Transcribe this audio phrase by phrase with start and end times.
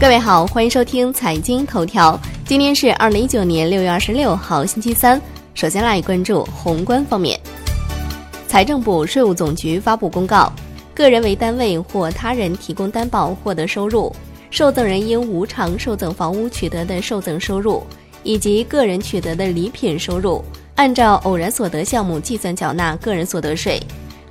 [0.00, 2.16] 各位好，欢迎收听财经头条。
[2.44, 5.20] 今天是二零一九年六月二十六号，星期三。
[5.54, 7.38] 首先来关注宏观方面。
[8.46, 10.52] 财政部、税务总局发布公告，
[10.94, 14.14] 个人为单位或他人提供担保获得收入，
[14.52, 17.82] 受赠人因无偿受赠房屋取得的受赠收入，
[18.22, 20.44] 以及个人取得的礼品收入，
[20.76, 23.82] 按照偶然所得项目计算缴纳个人所得税。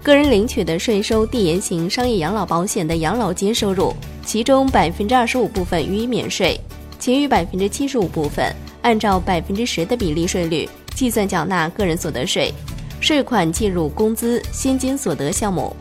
[0.07, 3.93] 个人领取的税收递延型商业养老保险的养老金收入，
[4.25, 6.57] 其中百分之二十五部分予以免税，
[6.97, 12.53] 其余百分之七十五部分按照百分之十的比例税率计算缴纳个人所得税，
[13.01, 15.75] 税款计入工资薪金所得项目。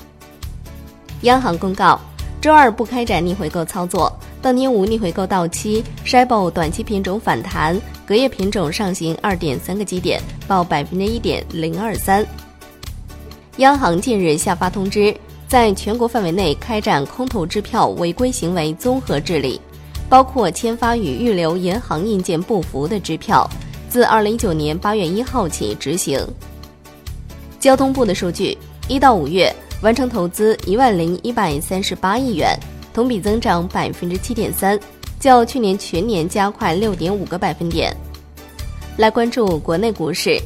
[1.21, 1.97] 央行公告，
[2.41, 5.85] 周二不开展逆回购操作，当天无逆回购到期。
[6.05, 12.27] s h i b o 短期品种反弹，隔夜品种上行二点三个基点，报百分之一点零二三。
[13.59, 15.17] 央行近日下发通知，
[15.49, 19.59] 在全国范围内开展空头支票违规行为综合治理，
[20.11, 23.49] 包括签发与预留银行印鉴不符的支票，
[23.89, 26.21] 自二零一九年八月一号起执行。
[27.59, 28.57] 交通部的数据，
[28.89, 32.55] 一到五月完成投资一万零一百三十八亿元，
[32.93, 34.79] 同比增长百分之七点三，
[35.19, 37.97] 较去年全年加快六点五个百分点。
[38.99, 40.39] 来关注国内股市。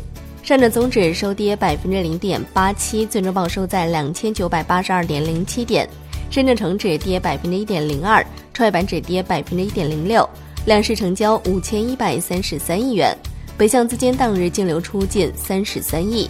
[0.42, 5.88] 上证综指收跌百分之零点八七，最终报收在两千九百八十二点零七点。
[6.30, 8.24] 深圳成指跌百分之一点零二，
[8.54, 10.28] 创业板指跌百分之一点零六。
[10.66, 13.16] 两市成交五千一百三十三亿元，
[13.56, 16.28] 北向资金当日净流出近三十三亿。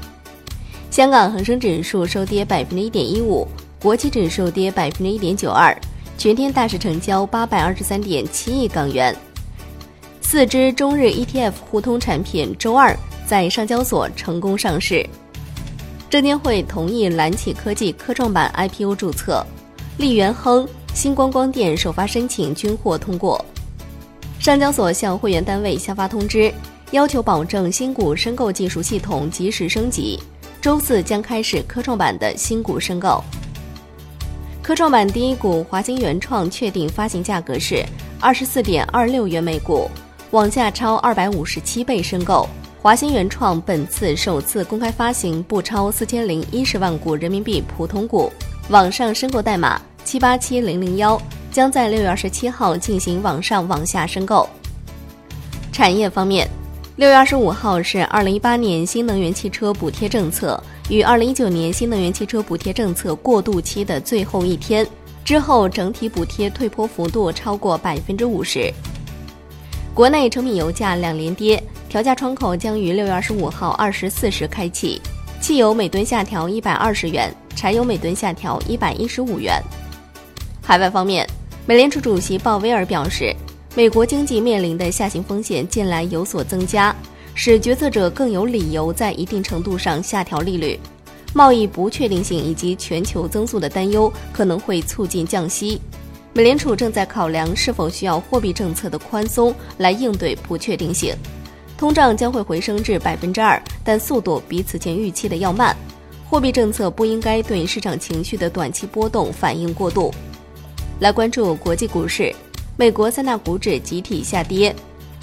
[0.90, 3.46] 香港恒生指数收跌百分之一点一五，
[3.80, 5.76] 国际指数跌百分之一点九二，
[6.18, 9.14] 全天大市成交八百二十三点七亿港元。
[10.20, 12.96] 四只中日 ETF 互通产品周二。
[13.30, 15.08] 在上交所成功上市，
[16.10, 19.46] 证监会同意蓝启科技科创板 IPO 注册，
[19.98, 23.44] 利源亨、星光光电首发申请均获通过。
[24.40, 26.52] 上交所向会员单位下发通知，
[26.90, 30.18] 要求保证新股申购技术系统及时升级，
[30.60, 33.22] 周四将开始科创板的新股申购。
[34.60, 37.86] 科创板第一股华兴原创确定发行价格是
[38.18, 39.88] 二十四点二六元每股，
[40.32, 42.48] 网价超二百五十七倍申购。
[42.82, 48.32] 华兴原创本次首次公开发行不超四千零一十万股人民币普通股，
[48.70, 51.20] 网上申购代码七八七零零幺，
[51.52, 54.48] 将在六月二十七号进行网上网下申购。
[55.70, 56.48] 产业方面，
[56.96, 60.58] 六月二十五号是二零一八年新能源汽车补贴政策
[60.88, 64.86] 与二零一九年新能源汽车补贴政策过渡期的最后一天，
[65.22, 68.72] 之后整体补贴退坡幅度超过百分之五十。
[69.94, 71.62] 国内成品油价两连跌。
[71.88, 75.02] 调价窗口将于六月二十五号二十四时开启，
[75.40, 79.60] 汽油每吨下调一百二十元，柴油每吨下调一百一十五元。
[80.62, 81.28] 海外方面，
[81.66, 83.34] 美联储主席鲍威尔表示，
[83.74, 86.94] 美国经济面临的下行风险近来有所增加，
[87.34, 90.78] 使决策者更有理由在一定程度上下调利率。
[91.34, 95.80] 贸易不确定性以及全球增速的担忧可能会促进降息。
[96.32, 101.14] 美联储正在考量是否需要货币政策的宽松来应对不确定性。
[101.76, 105.76] 通胀将会回升至百分之二，但速度比此前预期的要慢。
[106.28, 110.14] 货币政策不应该对市场情绪的短期波动反应过度。
[111.00, 112.32] 来关注国际股市，
[112.76, 114.72] 美国三大股指集体下跌，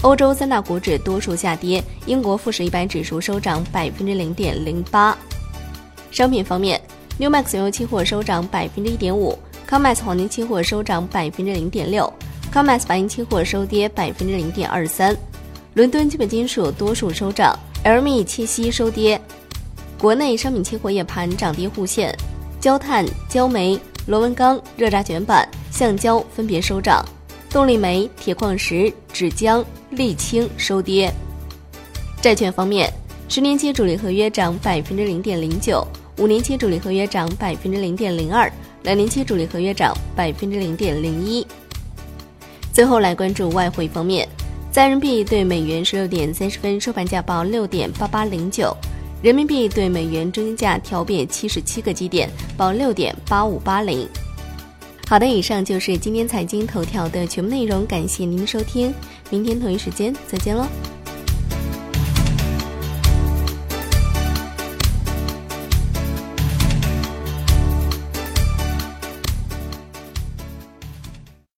[0.02, 5.18] 欧洲三大股指多数下跌，英国富时一百指数收涨百分之零点零八。
[6.12, 6.82] 商品方面
[7.18, 9.38] ，New Max 油期货收涨百分之一点五
[9.70, 12.12] ，Comex 黄金期货收涨百分之零点六
[12.54, 15.16] ，Comex 白银期货收跌百分之零点二三。
[15.74, 19.20] 伦敦基本金属多数收涨，LME 七锡收跌。
[20.00, 22.16] 国内商品期货夜盘涨跌互现，
[22.60, 27.04] 焦炭、焦煤、螺纹钢、热轧卷板、橡胶分别收涨，
[27.50, 31.14] 动力煤、铁矿石、纸浆、沥青收跌。
[32.22, 32.92] 债券方面，
[33.30, 35.86] 十年期主力合约涨百分之零点零九，
[36.18, 38.52] 五年期主力合约涨百分之零点零二，
[38.84, 41.46] 两年期主力合约涨百分之零点零一。
[42.72, 44.28] 最后来关注外汇方面。
[44.70, 48.76] 在人民币对美元十六点三十分收盘价报六点八八零九，
[49.24, 54.08] 人民币对美元中间价调变七十七个基点，报六点八五八零。
[55.08, 58.94] 好的，以上就是今天财经头条的全部内容，感谢您的收听，
[59.32, 60.68] 明天同一时间再见喽。